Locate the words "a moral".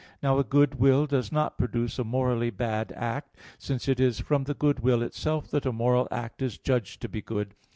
5.67-6.07